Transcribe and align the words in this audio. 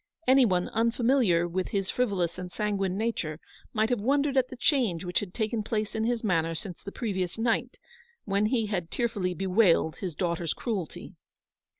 Any 0.27 0.45
one 0.45 0.69
unfamiliar 0.69 1.47
with 1.47 1.67
his 1.67 1.91
frivolous 1.91 2.39
and 2.39 2.51
sanguine 2.51 2.97
nature, 2.97 3.39
might 3.71 3.91
have 3.91 4.01
wondered 4.01 4.35
at 4.35 4.47
the 4.47 4.55
change 4.55 5.05
which 5.05 5.19
had 5.19 5.31
taken 5.31 5.61
place 5.61 5.93
in 5.93 6.05
his 6.05 6.23
manner 6.23 6.55
since 6.55 6.81
the 6.81 6.91
previous 6.91 7.37
night, 7.37 7.77
when 8.25 8.47
he 8.47 8.65
had 8.65 8.89
tearfully 8.89 9.35
bewailed 9.35 9.97
his 9.97 10.15
daughter's 10.15 10.55
cruelty. 10.55 11.13